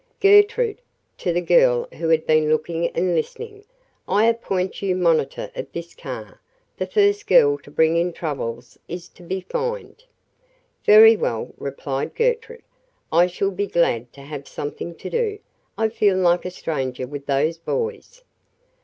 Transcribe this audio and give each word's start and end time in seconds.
Gertrude," 0.19 0.81
to 1.19 1.31
the 1.31 1.41
girl 1.41 1.87
who 1.93 2.09
had 2.09 2.25
been 2.25 2.49
looking 2.49 2.87
and 2.87 3.13
listening, 3.13 3.63
"I 4.07 4.25
appoint 4.25 4.81
you 4.81 4.95
monitor 4.95 5.51
of 5.55 5.71
this 5.73 5.93
car. 5.93 6.41
The 6.77 6.87
first 6.87 7.27
girl 7.27 7.59
to 7.59 7.69
bring 7.69 7.97
in 7.97 8.11
troubles 8.11 8.79
is 8.87 9.07
to 9.09 9.21
be 9.21 9.41
fined." 9.41 10.05
"Very 10.85 11.15
well," 11.15 11.53
replied 11.55 12.15
Gertrude, 12.15 12.63
"I 13.11 13.27
shall 13.27 13.51
be 13.51 13.67
glad 13.67 14.11
to 14.13 14.21
have 14.21 14.47
something 14.47 14.95
to 14.95 15.07
do. 15.11 15.37
I 15.77 15.89
feel 15.89 16.17
like 16.17 16.45
a 16.45 16.49
stranger 16.49 17.05
with 17.05 17.27
those 17.27 17.59
boys." 17.59 18.23